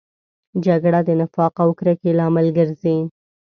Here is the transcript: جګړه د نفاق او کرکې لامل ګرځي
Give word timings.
جګړه 0.65 0.99
د 1.07 1.09
نفاق 1.19 1.53
او 1.63 1.69
کرکې 1.79 2.11
لامل 2.19 2.47
ګرځي 2.57 2.97